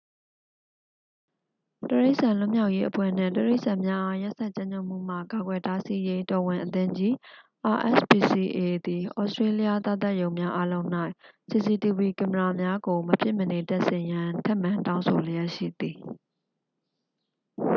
[1.91, 7.13] တိရိစ္ဆာန်လွတ်မြောက်ရေးအဖွဲ့နှင့် တိရိစ္ဆာန်များအား ရက်စက်ကြမ်းကြုတ်မှုမှ ကာကွယ်တားဆီးရေး တော်ဝင်အသင်းကြီး
[7.89, 10.85] rspca သည် ဩစတေးလျသားသတ်ရုံများအားလုံး၌
[11.49, 15.97] စီစီတီဗွီ ကင်မရာများကို မဖြစ်မနေတပ်ဆင်ရန် ထပ်မံတောင်းဆိုလျက်ရှိသည်။